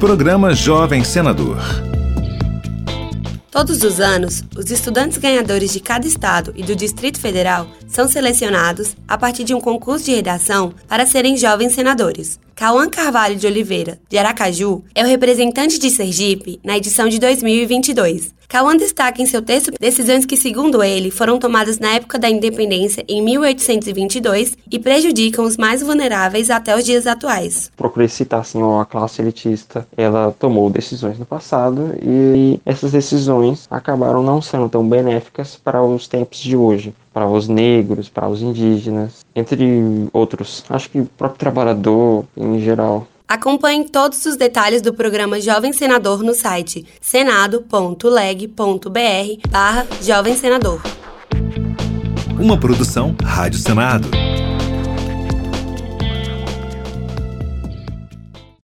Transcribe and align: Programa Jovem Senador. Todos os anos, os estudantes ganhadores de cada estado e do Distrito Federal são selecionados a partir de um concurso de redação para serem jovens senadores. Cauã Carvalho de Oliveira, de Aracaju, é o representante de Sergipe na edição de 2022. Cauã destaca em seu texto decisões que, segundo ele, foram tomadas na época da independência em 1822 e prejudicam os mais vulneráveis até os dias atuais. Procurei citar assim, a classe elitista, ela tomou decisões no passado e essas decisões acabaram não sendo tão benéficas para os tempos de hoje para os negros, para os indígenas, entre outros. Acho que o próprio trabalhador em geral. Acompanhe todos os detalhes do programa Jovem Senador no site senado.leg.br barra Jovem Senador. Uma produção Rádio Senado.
Programa 0.00 0.54
Jovem 0.54 1.04
Senador. 1.04 1.58
Todos 3.50 3.82
os 3.82 4.00
anos, 4.00 4.42
os 4.56 4.70
estudantes 4.70 5.18
ganhadores 5.18 5.74
de 5.74 5.78
cada 5.78 6.06
estado 6.06 6.54
e 6.56 6.62
do 6.62 6.74
Distrito 6.74 7.20
Federal 7.20 7.66
são 7.86 8.08
selecionados 8.08 8.96
a 9.06 9.18
partir 9.18 9.44
de 9.44 9.52
um 9.52 9.60
concurso 9.60 10.06
de 10.06 10.14
redação 10.14 10.72
para 10.88 11.04
serem 11.04 11.36
jovens 11.36 11.74
senadores. 11.74 12.40
Cauã 12.60 12.90
Carvalho 12.90 13.36
de 13.36 13.46
Oliveira, 13.46 13.98
de 14.06 14.18
Aracaju, 14.18 14.84
é 14.94 15.02
o 15.02 15.06
representante 15.06 15.78
de 15.78 15.88
Sergipe 15.88 16.60
na 16.62 16.76
edição 16.76 17.08
de 17.08 17.18
2022. 17.18 18.34
Cauã 18.46 18.76
destaca 18.76 19.22
em 19.22 19.24
seu 19.24 19.40
texto 19.40 19.72
decisões 19.80 20.26
que, 20.26 20.36
segundo 20.36 20.82
ele, 20.82 21.10
foram 21.10 21.38
tomadas 21.38 21.78
na 21.78 21.94
época 21.94 22.18
da 22.18 22.28
independência 22.28 23.02
em 23.08 23.22
1822 23.22 24.58
e 24.70 24.78
prejudicam 24.78 25.46
os 25.46 25.56
mais 25.56 25.80
vulneráveis 25.80 26.50
até 26.50 26.76
os 26.76 26.84
dias 26.84 27.06
atuais. 27.06 27.70
Procurei 27.78 28.08
citar 28.08 28.40
assim, 28.40 28.60
a 28.78 28.84
classe 28.84 29.22
elitista, 29.22 29.88
ela 29.96 30.34
tomou 30.38 30.68
decisões 30.68 31.18
no 31.18 31.24
passado 31.24 31.94
e 32.02 32.60
essas 32.66 32.92
decisões 32.92 33.66
acabaram 33.70 34.22
não 34.22 34.42
sendo 34.42 34.68
tão 34.68 34.86
benéficas 34.86 35.56
para 35.56 35.82
os 35.82 36.06
tempos 36.06 36.38
de 36.40 36.54
hoje 36.54 36.92
para 37.12 37.26
os 37.26 37.48
negros, 37.48 38.08
para 38.08 38.28
os 38.28 38.42
indígenas, 38.42 39.24
entre 39.34 40.08
outros. 40.12 40.64
Acho 40.68 40.90
que 40.90 41.00
o 41.00 41.06
próprio 41.06 41.38
trabalhador 41.38 42.24
em 42.36 42.60
geral. 42.60 43.06
Acompanhe 43.28 43.84
todos 43.84 44.24
os 44.26 44.36
detalhes 44.36 44.82
do 44.82 44.92
programa 44.92 45.40
Jovem 45.40 45.72
Senador 45.72 46.22
no 46.22 46.34
site 46.34 46.84
senado.leg.br 47.00 48.50
barra 49.48 49.86
Jovem 50.02 50.36
Senador. 50.36 50.82
Uma 52.40 52.58
produção 52.58 53.14
Rádio 53.22 53.60
Senado. 53.60 54.08